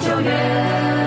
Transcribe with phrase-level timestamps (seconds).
[0.00, 0.97] 九月。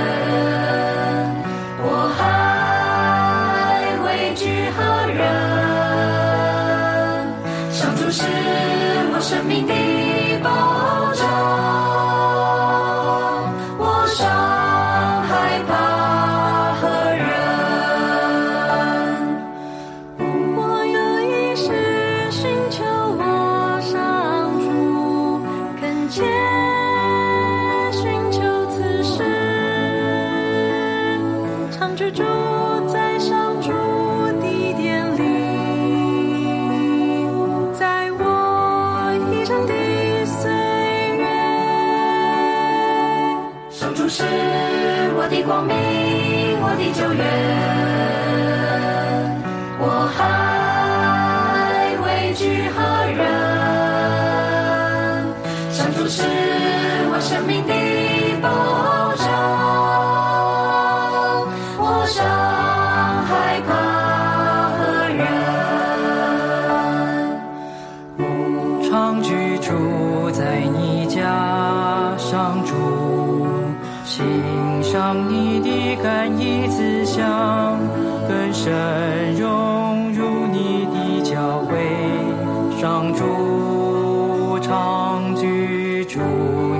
[78.61, 81.73] 更深融入你的教会，
[82.79, 86.19] 上主常居住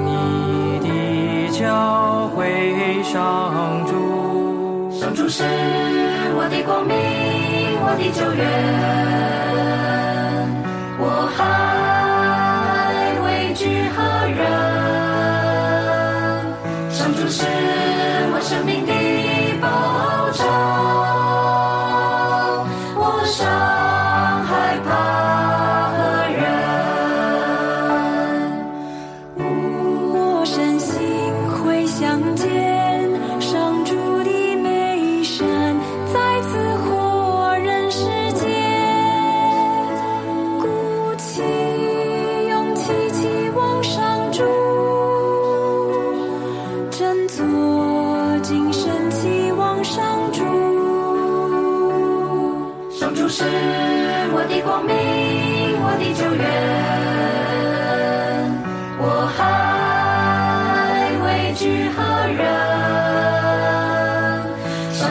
[0.05, 4.91] 你的教会，上主。
[4.91, 5.43] 上主是
[6.35, 6.95] 我的光明，
[7.81, 8.45] 我的救援，
[10.99, 11.03] 我
[11.35, 11.39] 还
[13.25, 13.25] 畏
[13.55, 14.39] 惧何人？
[17.33, 17.45] 是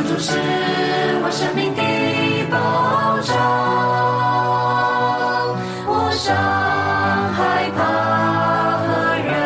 [0.00, 0.32] 上主是
[1.22, 1.82] 我生命的
[2.50, 3.36] 保障，
[5.86, 6.34] 我尚
[7.34, 8.88] 害怕何
[9.26, 9.36] 人？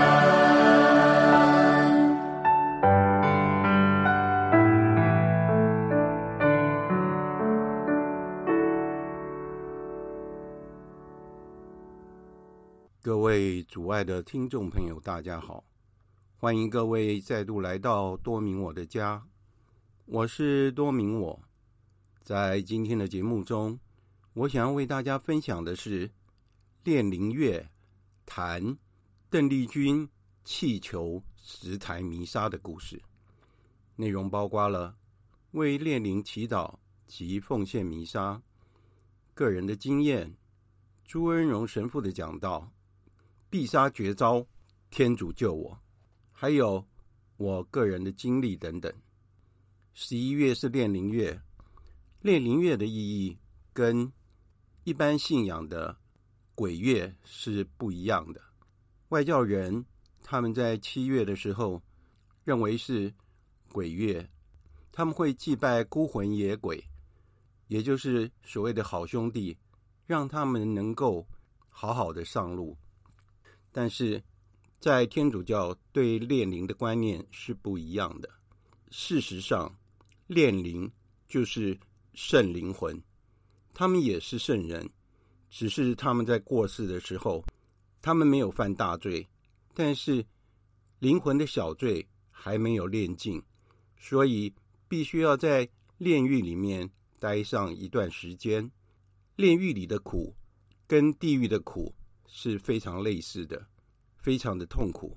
[13.03, 15.65] 各位主爱的听众朋友，大家好！
[16.38, 19.21] 欢迎各位再度来到多明我的家，
[20.06, 21.41] 我是多明我。
[22.22, 23.78] 在今天的节目中，
[24.34, 26.10] 我想要为大家分享的是
[26.82, 27.66] 炼灵乐
[28.26, 28.76] 谈
[29.31, 30.06] 邓丽君
[30.44, 33.00] 气球十台弥撒的故事。
[33.97, 34.94] 内容包括了
[35.53, 36.75] 为炼灵祈祷
[37.06, 38.42] 及奉献弥撒、
[39.32, 40.36] 个人的经验、
[41.06, 42.71] 朱恩荣神父的讲道。
[43.48, 44.47] 必杀绝招，
[44.91, 45.80] 天主救我，
[46.33, 46.84] 还有
[47.36, 48.92] 我个人的经历等等。
[49.96, 51.41] 十一月是炼灵月，
[52.20, 53.38] 炼灵月的意义
[53.72, 54.12] 跟
[54.82, 55.96] 一般信仰的
[56.52, 58.41] 鬼月是不一样的。
[59.10, 59.86] 外教人
[60.20, 61.80] 他们在七月的时候
[62.42, 63.14] 认为是
[63.70, 64.28] 鬼月，
[64.91, 66.84] 他们会祭拜孤魂野鬼，
[67.68, 69.56] 也就是所谓的好兄弟，
[70.06, 71.24] 让他们能够
[71.68, 72.76] 好好的上路。
[73.70, 74.20] 但是，
[74.80, 78.28] 在天主教对炼灵的观念是不一样的。
[78.91, 79.72] 事实上，
[80.26, 80.91] 炼灵
[81.26, 81.78] 就是
[82.12, 83.00] 圣灵魂，
[83.72, 84.88] 他们也是圣人，
[85.50, 87.44] 只是他们在过世的时候，
[88.00, 89.26] 他们没有犯大罪，
[89.74, 90.24] 但是
[90.98, 93.42] 灵魂的小罪还没有炼尽，
[93.97, 94.53] 所以
[94.88, 95.68] 必须要在
[95.98, 96.88] 炼狱里面
[97.18, 98.70] 待上一段时间。
[99.36, 100.34] 炼狱里的苦
[100.86, 101.94] 跟地狱的苦。
[102.36, 103.65] 是非常类似的，
[104.16, 105.16] 非常的痛苦，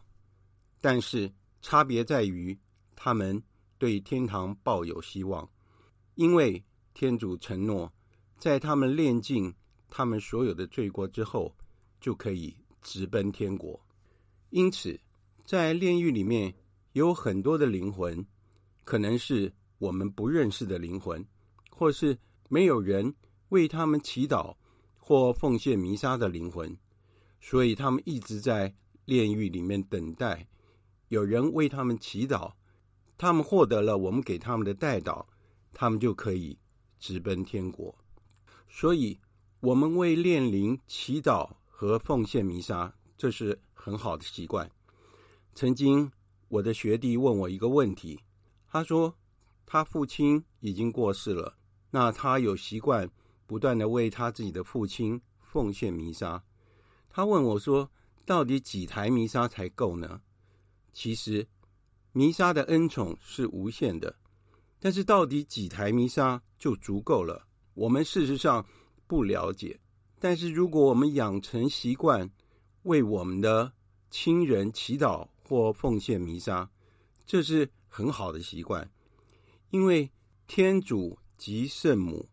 [0.79, 1.33] 但是
[1.63, 2.55] 差别在于
[2.95, 3.41] 他们
[3.77, 5.47] 对天堂抱有希望，
[6.15, 6.63] 因为
[6.93, 7.91] 天主承诺，
[8.37, 9.53] 在他们炼尽
[9.89, 11.55] 他们所有的罪过之后，
[12.01, 13.79] 就可以直奔天国。
[14.49, 14.99] 因此，
[15.45, 16.53] 在炼狱里面
[16.93, 18.25] 有很多的灵魂，
[18.83, 21.23] 可能是我们不认识的灵魂，
[21.69, 22.17] 或是
[22.49, 23.13] 没有人
[23.49, 24.55] 为他们祈祷
[24.97, 26.75] 或奉献弥撒的灵魂，
[27.39, 28.73] 所以他们一直在
[29.05, 30.47] 炼狱里面等待
[31.09, 32.51] 有人为他们祈祷。
[33.17, 35.25] 他们获得了我们给他们的代祷，
[35.73, 36.57] 他们就可以
[36.99, 37.93] 直奔天国。
[38.69, 39.19] 所以，
[39.59, 44.69] 我们为炼灵祈祷和奉献弥撒，这是很好的习惯。
[45.55, 46.11] 曾经，
[46.47, 48.19] 我的学弟问我一个问题，
[48.69, 49.15] 他说
[49.65, 51.57] 他父亲已经过世了，
[51.89, 53.09] 那他有习惯
[53.47, 56.43] 不断的为他自己的父亲奉献弥撒。
[57.09, 57.89] 他问我说，
[58.27, 60.21] 到底几台弥撒才够呢？
[60.93, 61.47] 其实。
[62.11, 64.15] 弥撒的恩宠是无限的，
[64.79, 67.47] 但是到底几台弥撒就足够了？
[67.73, 68.65] 我们事实上
[69.05, 69.79] 不了解。
[70.19, 72.27] 但是如果我们养成习惯，
[72.83, 73.71] 为我们的
[74.09, 76.67] 亲人祈祷或奉献弥撒，
[77.25, 78.89] 这是很好的习惯，
[79.69, 80.09] 因为
[80.47, 82.27] 天主及圣母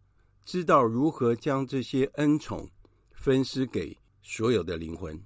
[0.46, 2.70] 知道如何将这些恩宠
[3.12, 5.22] 分施给所有的灵魂。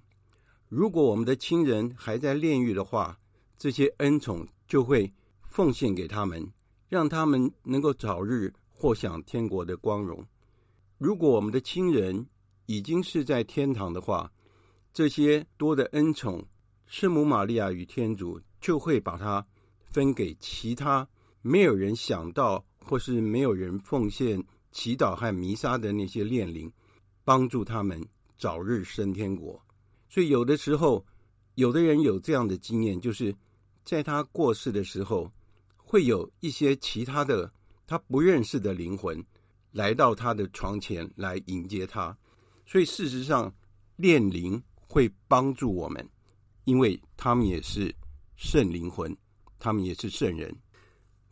[0.68, 3.18] 如果我们的亲人还在炼狱的话，
[3.58, 5.12] 这些恩宠就会
[5.42, 6.48] 奉献给他们，
[6.88, 10.24] 让他们能够早日获享天国的光荣。
[10.96, 12.24] 如果我们的亲人
[12.66, 14.30] 已经是在天堂的话，
[14.92, 16.46] 这些多的恩宠，
[16.86, 19.44] 圣母玛利亚与天主就会把它
[19.80, 21.08] 分给其他
[21.42, 24.40] 没有人想到或是没有人奉献
[24.70, 26.70] 祈祷和弥撒的那些炼灵，
[27.24, 28.00] 帮助他们
[28.38, 29.60] 早日升天国。
[30.08, 31.04] 所以有的时候，
[31.56, 33.34] 有的人有这样的经验，就是。
[33.88, 35.32] 在他过世的时候，
[35.78, 37.50] 会有一些其他的
[37.86, 39.24] 他不认识的灵魂
[39.72, 42.14] 来到他的床前来迎接他。
[42.66, 43.50] 所以事实上，
[43.96, 46.06] 炼灵会帮助我们，
[46.64, 47.90] 因为他们也是
[48.36, 49.16] 圣灵魂，
[49.58, 50.54] 他们也是圣人。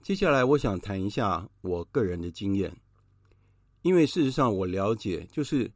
[0.00, 2.74] 接下来，我想谈一下我个人的经验，
[3.82, 5.70] 因为事实上我了解，就是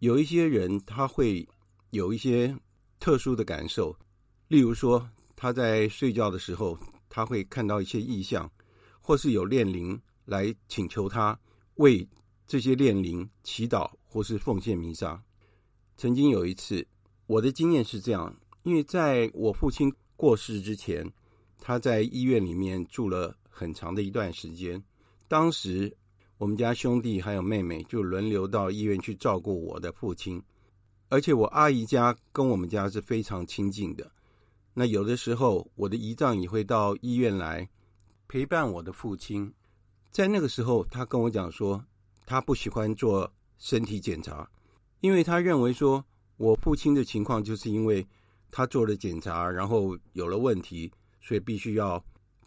[0.00, 1.48] 有一些人他会
[1.90, 2.52] 有一些
[2.98, 3.96] 特殊的感受，
[4.48, 5.08] 例如说。
[5.40, 6.76] 他在睡觉的时候，
[7.08, 8.50] 他会看到一些异象，
[9.00, 11.38] 或是有炼灵来请求他
[11.76, 12.04] 为
[12.44, 15.22] 这些炼灵祈祷，或是奉献弥撒。
[15.96, 16.84] 曾经有一次，
[17.28, 21.08] 我的经验是这样：因为在我父亲过世之前，
[21.60, 24.82] 他在医院里面住了很长的一段时间。
[25.28, 25.96] 当时
[26.36, 30.42] 我们家兄弟还有妹妹就轮流到医院去照顾我的父亲，
[31.10, 34.10] 而且我阿姨家跟我们家是非常亲近的。
[34.78, 37.68] 那有的时候，我的姨丈也会到医院来
[38.28, 39.52] 陪伴我的父亲。
[40.08, 41.84] 在那个时候，他跟我讲说，
[42.24, 43.28] 他不喜欢做
[43.58, 44.48] 身体检查，
[45.00, 46.04] 因为他认为说
[46.36, 48.06] 我父亲的情况就是因为
[48.52, 50.88] 他做了检查，然后有了问题，
[51.20, 52.00] 所以必须要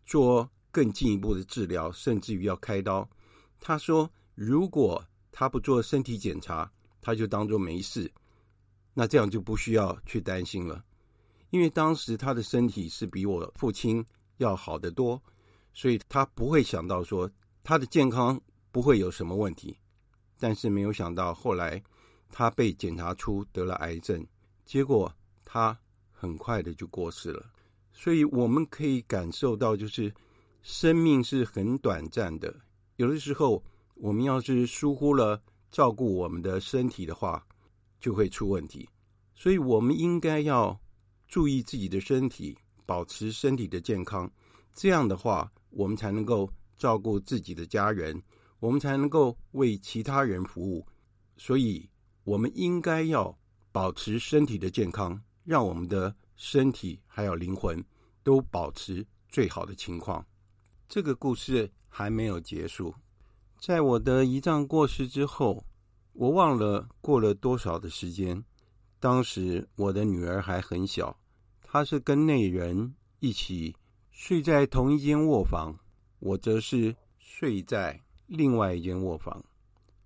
[0.05, 3.05] 做更进一步的治疗，甚至于要开刀。
[3.59, 5.03] 他说，如果
[5.33, 8.09] 他不做身体检查，他就当做没事，
[8.93, 10.81] 那这样就不需要去担心了。
[11.51, 14.03] 因为当时他的身体是比我父亲
[14.37, 15.21] 要好得多，
[15.73, 17.29] 所以他不会想到说
[17.61, 18.39] 他的健康
[18.71, 19.77] 不会有什么问题。
[20.39, 21.83] 但是没有想到后来
[22.29, 24.25] 他被检查出得了癌症，
[24.65, 25.77] 结果他
[26.09, 27.45] 很快的就过世了。
[27.91, 30.11] 所以我们可以感受到，就是
[30.61, 32.55] 生命是很短暂的。
[32.95, 33.61] 有的时候
[33.95, 35.39] 我们要是疏忽了
[35.69, 37.45] 照顾我们的身体的话，
[37.99, 38.87] 就会出问题。
[39.35, 40.79] 所以我们应该要。
[41.31, 44.29] 注意自己的身体，保持身体的健康，
[44.73, 48.21] 这样的话，我们才能够照顾自己的家人，
[48.59, 50.85] 我们才能够为其他人服务。
[51.37, 51.89] 所以，
[52.25, 53.33] 我们应该要
[53.71, 57.81] 保持身体的健康，让我们的身体还有灵魂
[58.23, 60.25] 都保持最好的情况。
[60.89, 62.93] 这个故事还没有结束，
[63.57, 65.65] 在我的姨丈过世之后，
[66.11, 68.43] 我忘了过了多少的时间，
[68.99, 71.17] 当时我的女儿还很小。
[71.73, 73.73] 他是跟那人一起
[74.09, 75.73] 睡在同一间卧房，
[76.19, 77.97] 我则是睡在
[78.27, 79.41] 另外一间卧房。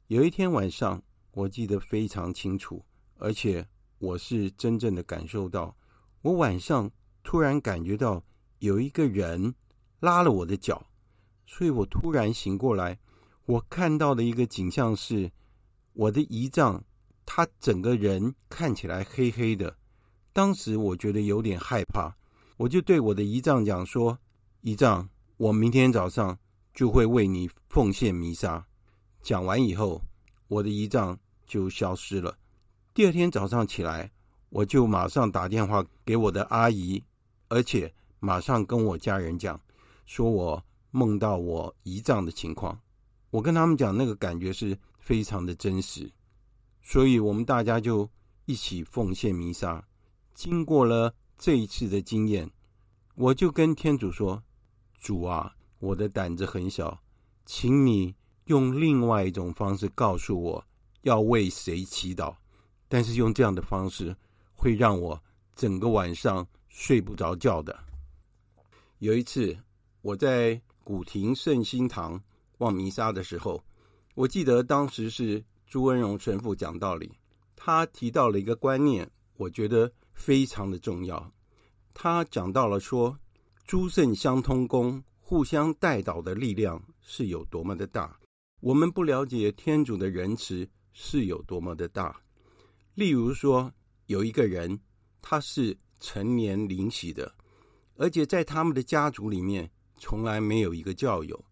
[0.05, 2.85] 有一天晚上，我记得非常清楚，
[3.17, 3.67] 而且
[3.97, 5.75] 我是真正的感受到，
[6.21, 6.87] 我晚上
[7.23, 8.23] 突然感觉到
[8.59, 9.51] 有一个人
[10.01, 10.85] 拉了我的脚，
[11.47, 12.95] 所以我突然醒过来，
[13.47, 15.31] 我看到的一个景象是，
[15.93, 16.83] 我的姨丈，
[17.25, 19.75] 他整个人看起来黑黑的。
[20.35, 22.13] 当时我觉得有点害怕，
[22.57, 24.19] 我就对我的姨丈讲说
[24.59, 26.37] ：“姨丈，我明天早上
[26.73, 28.61] 就会为你奉献弥撒。”
[29.23, 30.01] 讲完以后，
[30.49, 32.37] 我的胰脏就消失了。
[32.93, 34.11] 第二天早上起来，
[34.49, 37.01] 我就马上打电话给我的阿姨，
[37.47, 37.89] 而且
[38.19, 39.57] 马上跟我家人讲，
[40.05, 40.61] 说我
[40.91, 42.77] 梦到我胰脏的情况。
[43.29, 46.11] 我跟他们讲，那个感觉是非常的真实，
[46.81, 48.09] 所以我们大家就
[48.43, 49.81] 一起奉献弥撒。
[50.35, 52.51] 经过了这一次的经验，
[53.15, 54.43] 我就跟天主说
[55.01, 57.01] ：“主啊，我的胆子很小，
[57.45, 58.13] 请你
[58.45, 60.63] 用另外一种方式告诉我
[61.01, 62.35] 要为谁祈祷。
[62.87, 64.15] 但是用这样的方式
[64.53, 65.19] 会让我
[65.55, 67.75] 整个晚上睡不着觉的。”
[68.99, 69.57] 有一次，
[70.01, 72.21] 我在古亭圣心堂。
[72.59, 73.61] 望弥撒的时候，
[74.13, 77.11] 我记得当时是朱文荣神父讲道理，
[77.53, 81.31] 他提到了一个观念，我觉得非常的重要。
[81.93, 83.15] 他讲到了说，
[83.65, 88.19] 诸圣相通功，互相代祷的力量是有多么的大。
[88.61, 92.19] 我们不了解天主的仁慈是有多么的大。
[92.95, 93.71] 例如说，
[94.07, 94.79] 有一个人，
[95.21, 97.31] 他是成年灵洗的，
[97.95, 101.43] 而且在他们的家族里面从来没有一个教友。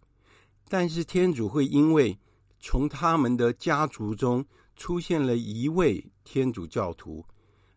[0.69, 2.17] 但是天主会因为
[2.59, 4.43] 从他们的家族中
[4.75, 7.23] 出现了一位天主教徒，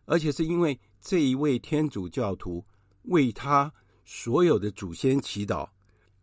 [0.07, 2.65] 而且是因为这一位天主教徒
[3.03, 3.71] 为他
[4.03, 5.69] 所有的祖先祈祷，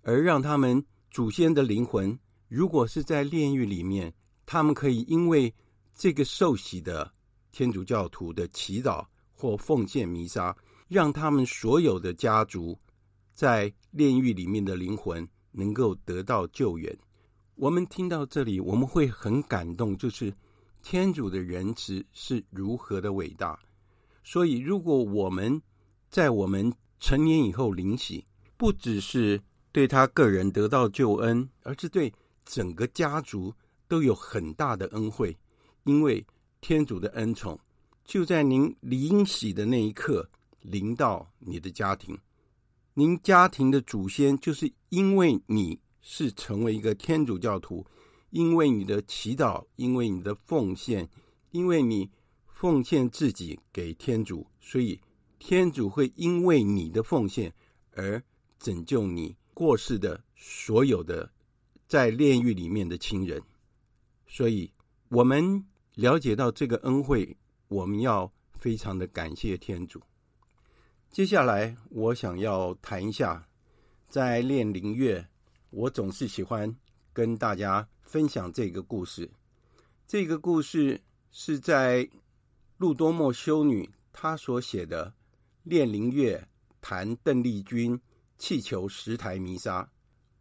[0.02, 4.12] 而让他们祖先的灵魂，如果是在炼狱里面，
[4.44, 5.54] 他们可以因为
[5.94, 7.08] 这个受洗的
[7.52, 10.56] 天主教徒的祈祷或奉献弥撒，
[10.88, 12.76] 让他们所有的家族
[13.32, 15.24] 在炼狱里面的灵魂。
[15.56, 16.92] 能够得到救援，
[17.54, 20.34] 我们听到这里，我们会很感动，就是
[20.82, 23.56] 天主的仁慈是如何的伟大。
[24.24, 25.60] 所以，如果我们
[26.08, 28.24] 在我们成年以后领洗，
[28.56, 29.40] 不只是
[29.70, 32.12] 对他个人得到救恩，而是对
[32.46, 33.54] 整个家族
[33.86, 35.36] 都有很大的恩惠，
[35.84, 36.24] 因为
[36.62, 37.60] 天主的恩宠
[38.04, 40.28] 就在您领洗的那一刻
[40.62, 42.18] 临到你的家庭。
[42.94, 47.84] 您家庭的祖先，就是因为你是成为一个天主教徒，
[48.30, 51.06] 因为你的祈祷，因为你的奉献，
[51.50, 52.08] 因为你
[52.64, 54.98] 奉献自己给天主，所以
[55.38, 57.52] 天主会因为你的奉献
[57.92, 58.22] 而
[58.58, 61.30] 拯救你过世的所有的
[61.86, 63.42] 在炼狱里面的亲人。
[64.26, 64.72] 所以，
[65.10, 65.62] 我们
[65.96, 67.36] 了解到这个恩惠，
[67.68, 70.00] 我们要非常的感谢天主。
[71.10, 73.46] 接下来，我想要谈一下，
[74.08, 75.28] 在炼灵月，
[75.68, 76.74] 我总是喜欢
[77.12, 79.30] 跟大家分享这个故事。
[80.06, 80.98] 这个故事
[81.30, 82.08] 是在
[82.76, 85.06] 路多默修女她所写的
[85.62, 86.46] 《炼灵月
[86.80, 87.98] 谈邓丽君
[88.36, 89.82] 气球十台弥撒》，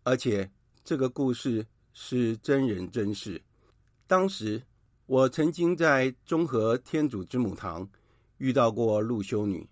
[0.03, 0.49] 而且
[0.83, 3.41] 这个故事是真人真事。
[4.07, 4.61] 当时
[5.05, 7.87] 我曾经在中和天主之母堂
[8.39, 9.67] 遇到过路修女。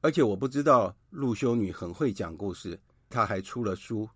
[0.00, 2.78] 而且我不知道陆修女很会讲故事，
[3.08, 4.08] 她还出了书。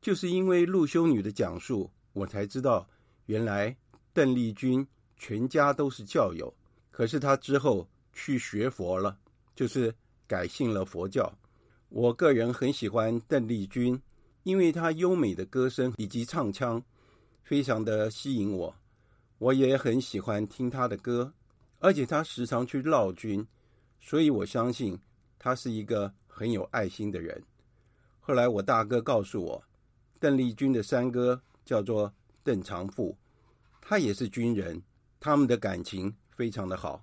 [0.00, 2.88] 就是因为陆修女的讲述，我才知道
[3.24, 3.76] 原来
[4.12, 6.54] 邓丽君全家都是教友，
[6.96, 9.18] 可是他之后去学佛了，
[9.54, 9.94] 就是
[10.26, 11.30] 改信了佛教。
[11.90, 14.00] 我个人很喜欢邓丽君，
[14.44, 16.82] 因为她优美的歌声以及唱腔
[17.42, 18.74] 非常的吸引我，
[19.36, 21.30] 我也很喜欢听她的歌，
[21.80, 23.46] 而且她时常去绕军，
[24.00, 24.98] 所以我相信。
[25.38, 27.40] 他是一个很有爱心的人。
[28.18, 29.62] 后来我大哥告诉我，
[30.18, 32.12] 邓丽君的三哥叫做
[32.42, 33.16] 邓长富，
[33.80, 34.82] 他也是军人，
[35.20, 37.02] 他们的感情非常的好。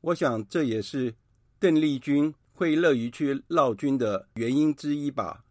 [0.00, 1.12] 我想这也是
[1.58, 5.44] 邓丽君会乐于去闹军的原因之一吧。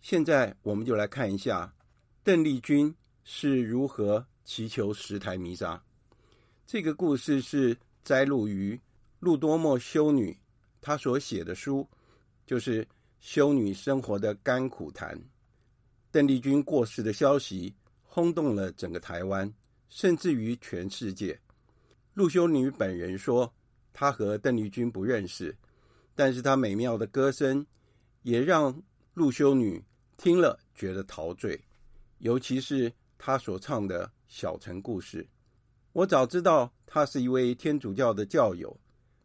[0.00, 1.72] 现在我们就来看一下
[2.24, 5.80] 邓丽君是如何祈求十台弥撒。
[6.66, 8.80] 这个故事是摘录于
[9.20, 10.36] 路多默修女。
[10.80, 11.86] 她所写的书，
[12.46, 12.86] 就是
[13.20, 15.20] 修女生活的甘苦谈。
[16.10, 19.52] 邓丽君过世的消息轰动了整个台湾，
[19.90, 21.38] 甚至于全世界。
[22.18, 23.54] 陆修女本人说，
[23.92, 25.56] 她和邓丽君不认识，
[26.16, 27.64] 但是她美妙的歌声
[28.22, 28.82] 也让
[29.14, 29.84] 陆修女
[30.16, 31.62] 听了觉得陶醉，
[32.18, 35.22] 尤其是她所唱的《小城故事》。
[35.92, 38.76] 我早知道她是一位天主教的教友，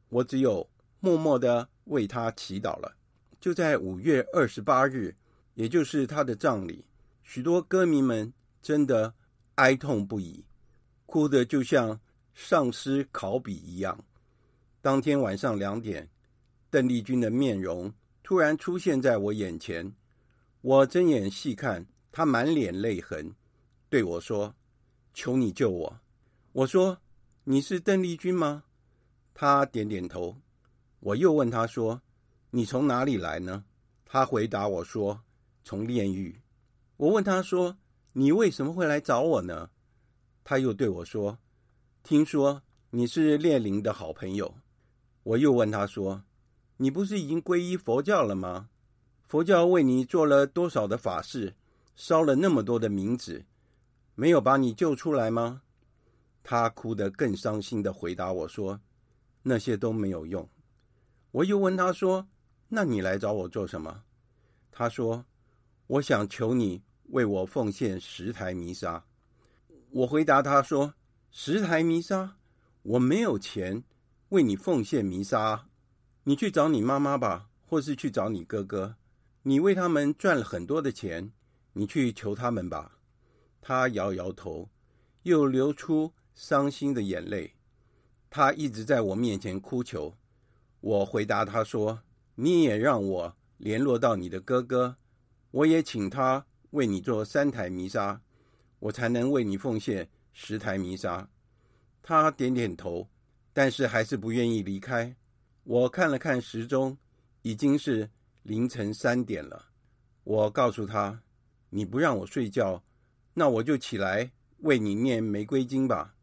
[0.10, 0.70] 我只有。
[1.00, 2.96] 默默的为她祈祷了。
[3.40, 5.16] 就在五月二十八日，
[5.56, 6.86] 也就是她的葬礼，
[7.24, 8.32] 许多歌迷们
[8.62, 9.16] 真的
[9.56, 10.46] 哀痛不已，
[11.08, 12.00] 哭得就像
[12.34, 13.98] 丧尸考比一样。
[14.82, 16.10] 当天晚上两点，
[16.70, 19.94] 邓丽君的面容突然出现在我眼前，
[20.62, 23.34] 我睁眼细看，她满脸泪痕，
[23.90, 24.54] 对我说
[25.14, 26.00] ：“求你救我。”
[26.54, 26.98] 我说
[27.46, 28.64] ：“你是邓丽君吗？”
[29.34, 30.38] 他点点头。
[31.00, 32.02] 我又问他说
[32.52, 33.66] ：“你从哪里来呢？”
[34.06, 35.20] 他回答我说
[35.64, 36.40] ：“从炼狱。”
[36.98, 37.76] 我问他说
[38.14, 39.70] ：“你为什么会来找我呢？”
[40.46, 41.38] 他又对我说
[42.04, 44.56] ：“听说你是列宁的好朋友。”
[45.24, 46.26] 我又问他说
[46.76, 48.68] ：“你不是已经皈依佛教了吗？
[49.26, 51.56] 佛教为你做了多少的法事，
[51.96, 53.46] 烧了那么多的冥纸，
[54.16, 55.62] 没有把你救出来吗？”
[56.44, 58.82] 他哭得更伤心的回答我说
[59.44, 60.46] ：“那些都没有用。”
[61.32, 62.28] 我又问他说
[62.68, 64.04] ：“那你来找我做什么？”
[64.74, 65.24] 他说
[65.88, 69.06] ：“我想求你为我奉献十台弥撒。”
[69.92, 70.94] 我回答他说
[71.36, 72.38] ：“十台弥撒，
[72.84, 73.84] 我没有钱
[74.30, 75.68] 为你奉献弥撒。
[76.26, 78.98] 你去找你妈妈吧，或是去找你哥哥。
[79.42, 81.32] 你为他们赚了很多的钱，
[81.74, 83.00] 你去求他们吧。”
[83.60, 84.70] 他摇摇头，
[85.24, 87.56] 又流出伤心的眼泪，
[88.30, 90.16] 他一直在我面前哭求。
[90.82, 92.04] 我回答他说
[92.36, 94.98] ：“你也让我联络到你的哥哥，
[95.50, 98.22] 我也请他为你做三台弥撒，
[98.78, 101.30] 我才能为你奉献十台弥沙。”
[102.04, 103.08] 他点点头，
[103.54, 105.16] 但是还是不愿意离开。
[105.64, 106.98] 我看了看时钟，
[107.44, 108.10] 已经是
[108.42, 109.70] 凌晨三点了。
[110.26, 111.24] 我告诉他
[111.72, 112.84] ：“你不让我睡觉，
[113.34, 116.16] 那我就起来为你念玫瑰经吧。”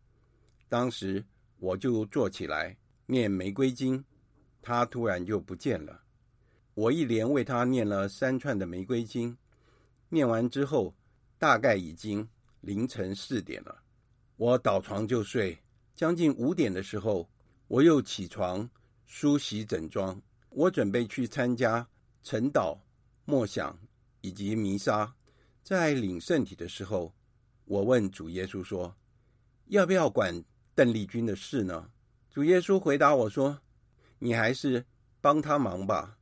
[0.68, 1.24] 当时
[1.58, 2.76] 我就坐起来
[3.06, 4.04] 念玫瑰经，
[4.60, 6.02] 他突然就不见了。
[6.74, 9.36] 我一连为他念了三串的玫瑰经，
[10.10, 10.94] 念完之后，
[11.38, 12.28] 大概已经
[12.60, 13.82] 凌晨四点了。
[14.40, 15.58] 我倒床就睡，
[15.94, 17.28] 将近五点的时候，
[17.68, 18.66] 我又起床
[19.04, 21.86] 梳洗整装，我准备去参加
[22.22, 22.78] 晨祷、
[23.26, 23.78] 默想
[24.22, 25.14] 以及弥撒。
[25.62, 27.14] 在领圣体的时候，
[27.66, 28.96] 我问主耶稣说
[29.68, 30.42] ：“要不要管？”
[30.74, 31.90] 邓丽君的事呢？
[32.30, 33.60] 主耶稣回答我说
[34.20, 34.82] ：“你还是
[35.20, 36.16] 帮他忙吧，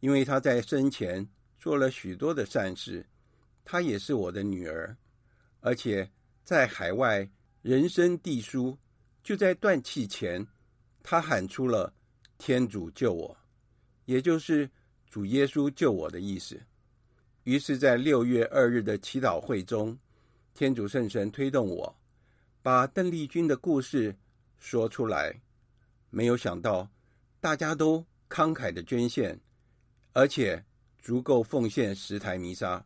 [0.00, 3.06] 因为他在生前做了许多的善事，
[3.64, 4.94] 她也是我的女儿，
[5.60, 6.10] 而且
[6.44, 7.26] 在海外
[7.64, 8.76] 人生地书，
[9.22, 10.46] 就在断气前，
[11.02, 11.90] 他喊出了
[12.36, 13.34] ‘天主救我’，
[14.04, 14.70] 也就是
[15.08, 16.60] 主耶稣救我的意思。
[17.44, 19.98] 于是，在六月二日的祈祷会中，
[20.52, 21.96] 天主圣神推动我。”
[22.60, 24.14] 把邓丽君的故事
[24.58, 25.40] 说出来，
[26.10, 26.86] 没有想到
[27.40, 29.40] 大家都慷慨的捐献，
[30.12, 30.62] 而且
[30.98, 32.84] 足够奉献十台弥撒，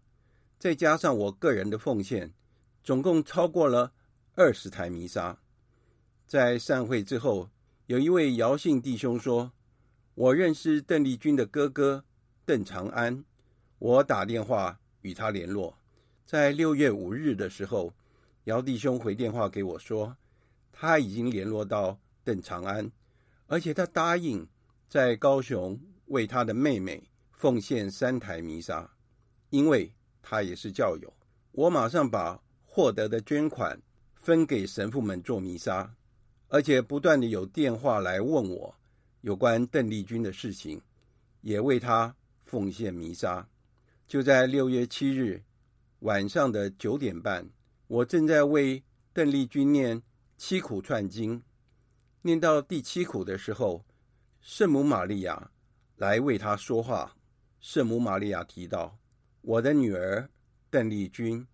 [0.56, 2.32] 再加上我个人的奉献，
[2.84, 3.92] 总共超过了
[4.38, 5.36] 二十台弥撒。
[6.24, 7.50] 在散会之后，
[7.86, 9.50] 有一位姚姓弟兄说
[10.14, 12.04] ：“我认识邓丽君的哥哥
[12.44, 13.24] 邓长安，
[13.80, 15.76] 我打电话与他联络，
[16.24, 17.92] 在六月五日的时候。”
[18.44, 20.16] 姚弟兄回电话给我说，
[20.72, 22.92] 他已经联络到邓长安，
[23.48, 24.46] 而且他答应
[24.88, 28.88] 在高雄为他的妹妹奉献三台弥撒，
[29.50, 31.12] 因为他也是教友。
[31.50, 33.78] 我马上把获得的捐款
[34.28, 35.90] 分给神父们做弥撒，
[36.48, 38.74] 而且不断的有电话来问我
[39.22, 40.82] 有关邓丽君的事情，
[41.40, 42.14] 也为他
[42.44, 43.48] 奉献弥撒。
[44.06, 45.42] 就在六月七日
[46.00, 47.48] 晚上的九点半。
[47.86, 50.02] 我正在为邓丽君念
[50.36, 51.42] 七苦串经，
[52.20, 53.82] 念到第七苦的时候，
[54.42, 55.50] 圣母玛利亚
[55.96, 57.16] 来为她说话。
[57.60, 58.98] 圣母玛利亚提到
[59.40, 60.28] ：“我的女儿
[60.68, 61.46] 邓丽君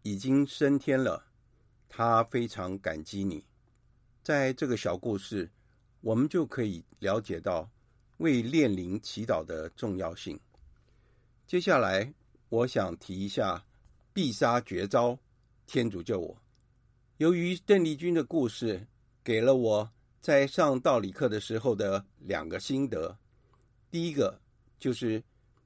[0.00, 1.26] 已经升天了，
[1.88, 3.44] 他非常感激你。”
[4.22, 5.50] 在这个小故事，
[6.00, 7.70] 我们就可以了解到
[8.18, 10.38] 为炼灵祈祷的重要性。
[11.46, 12.12] 接下来，
[12.48, 13.64] 我想提一下
[14.12, 15.18] 必杀绝招。
[15.66, 16.36] 天主救我。
[17.16, 18.86] 由于邓丽君的故事，
[19.22, 23.16] 给了我在上道理课的时候的两个心得。
[23.90, 24.38] 第一个
[24.78, 25.22] 就是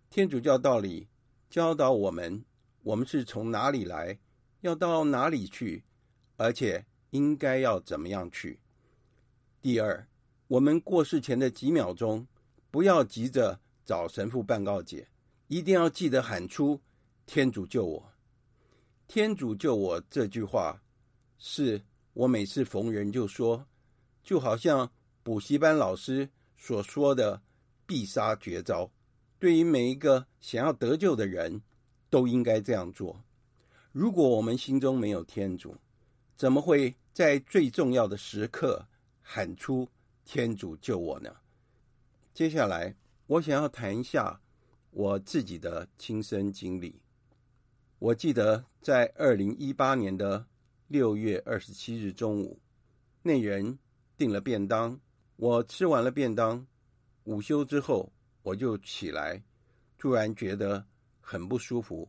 [0.09, 1.09] 天主教道理
[1.51, 2.45] 教导我们，
[2.83, 4.17] 我们是从哪里来，
[4.61, 5.83] 要到哪里去，
[6.39, 8.61] 而且应该要怎么样去。
[9.61, 10.07] 第二，
[10.47, 12.27] 我们过世前的几秒钟，
[12.71, 15.09] 不要急着找神父办告解，
[15.49, 16.81] 一定要记得喊出
[17.27, 18.13] “天主救我”。
[19.09, 20.81] 天主救我这句话，
[21.39, 23.67] 是我每次逢人就说，
[24.23, 24.89] 就好像
[25.25, 27.43] 补习班老师所说的
[27.85, 28.89] 必杀绝招。
[29.41, 31.63] 对于每一个想要得救的人，
[32.09, 33.25] 都应该这样做。
[33.91, 35.75] 如果我们心中没有天主，
[36.39, 38.87] 怎么会在最重要的时刻
[39.21, 39.89] 喊出
[40.25, 41.35] “天主救我”呢？
[42.33, 42.95] 接下来，
[43.27, 44.41] 我想要谈一下
[44.93, 47.03] 我自己的亲身经历。
[47.99, 50.47] 我记得在二零一八年的
[50.87, 52.61] 六月二十七日中午，
[53.21, 53.77] 那人
[54.17, 54.97] 订了便当，
[55.35, 56.65] 我吃完了便当，
[57.25, 59.43] 午休之后我就起来，
[59.99, 60.87] 突然觉得
[61.21, 62.09] 很不舒服，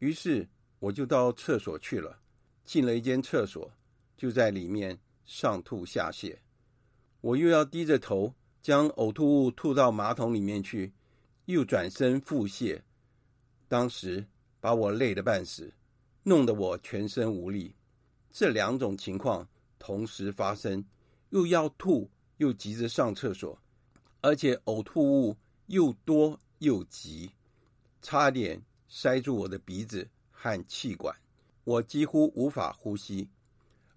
[0.00, 0.46] 于是
[0.80, 2.20] 我就到厕所去了。
[2.64, 3.70] 进了一间厕所，
[4.16, 6.36] 就在里面上吐下泻。
[7.20, 10.92] 我又要低着头将呕吐物吐到马桶里面去，
[11.46, 12.80] 又转身腹泻。
[13.68, 14.26] 当时
[14.60, 15.72] 把我累得半死，
[16.22, 17.74] 弄得我全身无力。
[18.30, 19.48] 这两种情况
[19.78, 20.84] 同时发生，
[21.30, 23.58] 又要吐，又急着上厕所，
[24.20, 27.30] 而且呕吐物又多又急，
[28.02, 31.14] 差点塞住我的鼻子和气管。
[31.64, 33.30] 我几乎无法呼吸，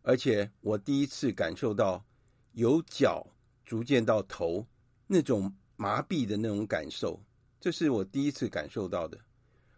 [0.01, 2.05] 而且我第一次感受到
[2.53, 3.27] 由脚
[3.65, 4.65] 逐渐到头
[5.05, 7.21] 那种麻痹的那种感受，
[7.59, 9.19] 这是我第一次感受到的。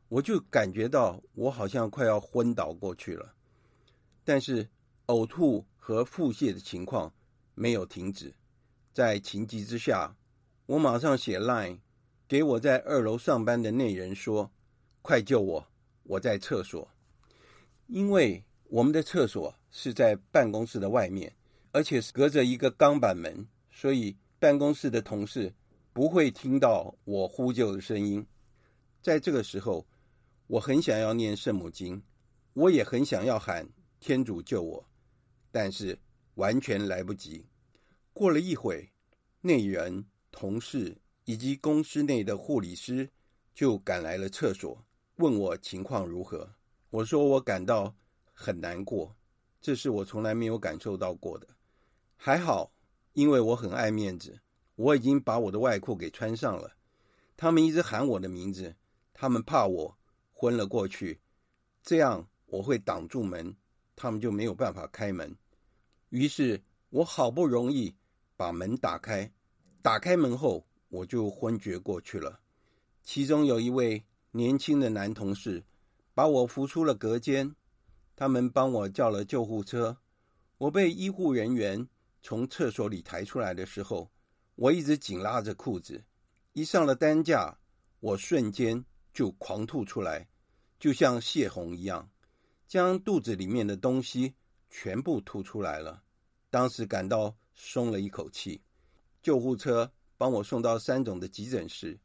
[0.07, 3.33] 我就感觉到我好像快要昏倒过去了，
[4.23, 4.69] 但是
[5.07, 7.13] 呕吐和腹泻的情况
[7.55, 8.33] 没有停止。
[8.93, 10.15] 在情急之下，
[10.65, 11.79] 我马上写 Line
[12.27, 14.51] 给我在二楼上班的那人说
[15.01, 15.67] ：“快救我，
[16.03, 16.87] 我在厕所。”
[17.89, 21.35] 因为我们的厕所是在办公室的外面，
[21.71, 25.51] 而且是隔着一个钢板门，所以办公室的同事
[25.91, 28.23] 不会听到我呼救的声音。
[29.01, 29.87] 在这个时候，
[30.45, 31.99] 我很想要念圣母经，
[32.53, 33.67] 我也很想要喊
[33.99, 34.85] 天主救我，
[35.51, 35.97] 但是
[36.35, 37.43] 完全来不及。
[38.13, 38.87] 过了一会，
[39.41, 43.09] 那人、同事以及公司内的护理师
[43.55, 46.47] 就赶来了厕所，问我情况如何。
[46.91, 47.93] 我说我感到
[48.33, 49.15] 很难过，
[49.61, 51.47] 这是我从来没有感受到过的。
[52.17, 52.71] 还好，
[53.13, 54.39] 因为我很爱面子，
[54.75, 56.75] 我已经把我的外裤给穿上了。
[57.37, 58.75] 他们一直喊我的名字，
[59.13, 59.95] 他们怕我
[60.33, 61.19] 昏了过去，
[61.83, 63.55] 这样我会挡住门，
[63.95, 65.37] 他们就没有办法开门。
[66.09, 67.95] 于是我好不容易
[68.35, 69.31] 把门打开，
[69.83, 72.39] 打开门后我就昏厥过去了。
[73.03, 75.63] 其中有一位年轻的男同事。
[76.13, 77.55] 把我扶出了隔间，
[78.15, 79.97] 他们帮我叫了救护车。
[80.57, 81.87] 我被医护人员
[82.21, 84.11] 从厕所里抬出来的时候，
[84.55, 86.03] 我一直紧拉着裤子。
[86.53, 87.57] 一上了担架，
[88.01, 90.27] 我瞬间就狂吐出来，
[90.79, 92.09] 就像泄洪一样，
[92.67, 94.33] 将肚子里面的东西
[94.69, 96.03] 全部吐出来了。
[96.49, 98.61] 当时感到松了一口气。
[99.21, 101.99] 救护车帮我送到三总的急诊室，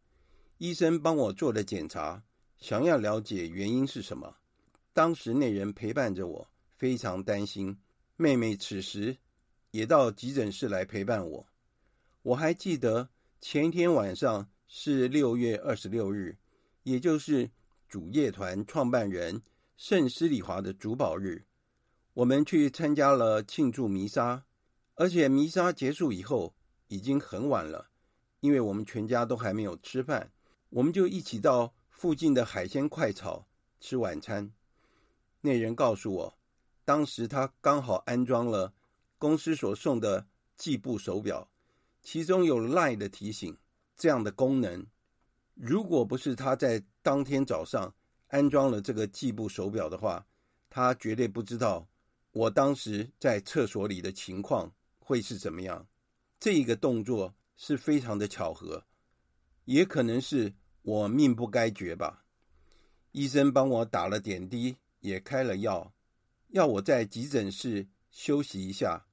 [0.59, 2.23] 医生帮我做了检查。
[2.65, 4.37] 想要了解原因是什么？
[4.95, 7.79] 当时那人陪伴着我，非常担心。
[8.17, 9.19] 妹妹此时
[9.71, 11.47] 也到急诊室来陪伴我。
[12.23, 16.39] 我还记得前一天晚上是六月二十六日，
[16.85, 17.51] 也就是
[17.87, 19.43] 主乐团创办人
[19.77, 21.45] 圣施礼华的主保日。
[22.15, 24.43] 我们去参加了庆祝弥撒，
[24.95, 26.55] 而且弥撒结束以后
[26.89, 27.91] 已经很晚了，
[28.41, 30.33] 因为我们全家都还没有吃饭，
[30.71, 31.75] 我们就一起到。
[31.95, 33.47] 附近的海鲜快炒
[33.81, 34.53] 吃晚餐，
[35.41, 36.39] 那人告诉我，
[36.85, 38.75] 当时他刚好安装了
[39.17, 40.27] 公司所送的
[40.57, 41.49] 计步手表，
[42.03, 43.57] 其中有 LINE 的提醒
[43.97, 44.85] 这样的功能。
[45.55, 47.95] 如果不是他在当天早上
[48.27, 50.27] 安装了这个计步手表的话，
[50.69, 51.89] 他绝对不知道
[52.33, 55.87] 我当时在厕所里的情况会是怎么样。
[56.41, 58.85] 这一个动作是非常的巧合，
[59.65, 60.53] 也可能是。
[60.85, 62.25] 我命不该绝吧？
[63.13, 65.95] 医生帮我打了点滴，也开了药，
[66.49, 69.07] 要我在急诊室休息一下。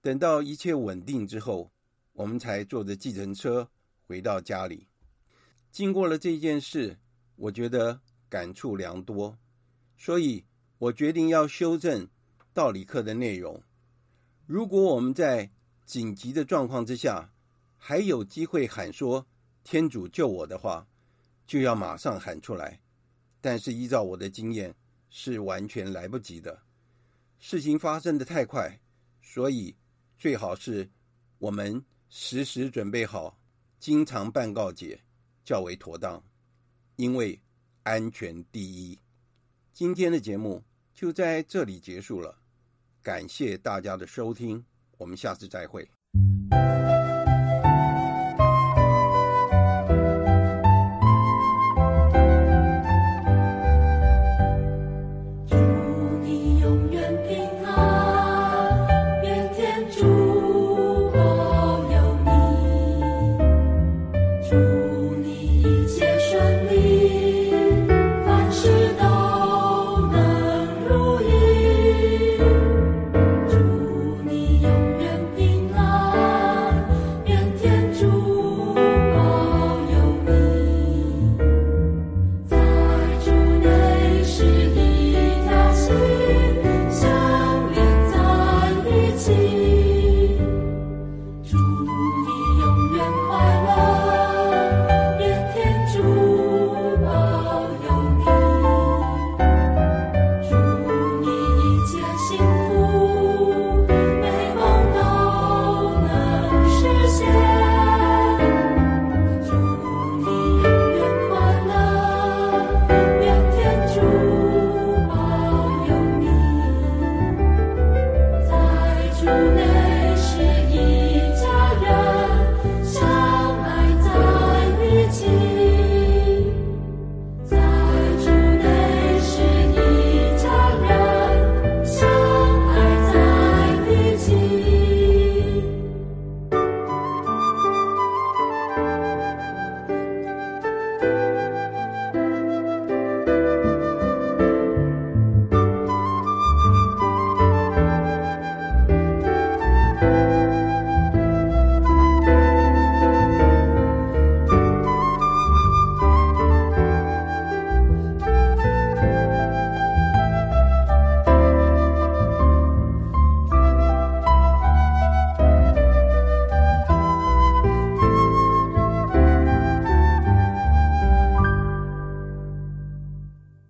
[0.00, 1.70] 等到一切稳定之后，
[2.12, 3.70] 我们才坐着计程车
[4.08, 4.88] 回到家里。
[5.70, 6.98] 经过了这件事，
[7.36, 9.38] 我觉得感触良多，
[9.96, 10.44] 所以
[10.78, 12.08] 我决定要修正
[12.52, 13.62] 道理课的内容。
[14.46, 15.52] 如果我们在
[15.86, 17.32] 紧急的状况之下，
[17.78, 19.24] 还有机会喊说
[19.62, 20.88] “天主救我”的话，
[21.46, 22.80] 就要马上喊出来，
[23.40, 24.74] 但是依照我的经验，
[25.10, 26.62] 是完全来不及的。
[27.38, 28.80] 事情发生的太快，
[29.20, 29.76] 所以
[30.16, 30.88] 最好是
[31.38, 33.38] 我们时时准备好，
[33.78, 35.00] 经常办告解，
[35.44, 36.22] 较为妥当。
[36.96, 37.40] 因为
[37.82, 38.98] 安全第一。
[39.72, 40.62] 今天的节目
[40.94, 42.38] 就在这里结束了，
[43.02, 44.64] 感谢大家的收听，
[44.98, 45.90] 我们下次再会。